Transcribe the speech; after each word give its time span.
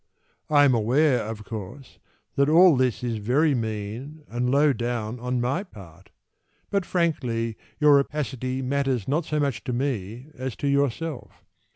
I 0.49 0.65
am 0.65 0.73
aware, 0.73 1.19
of 1.25 1.43
course, 1.43 1.99
That 2.35 2.49
all 2.49 2.75
this 2.75 3.03
is 3.03 3.17
very 3.17 3.53
mean 3.53 4.23
And 4.27 4.49
low 4.49 4.73
down 4.73 5.19
On 5.19 5.39
my 5.39 5.61
part, 5.63 6.09
But 6.71 6.87
frankly 6.87 7.55
Your 7.79 7.97
rapacity 7.97 8.63
Matters 8.63 9.07
not 9.07 9.25
so 9.25 9.39
much 9.39 9.63
to 9.65 9.73
me 9.73 10.31
As 10.33 10.55
to 10.55 10.67
yourself. 10.67 11.45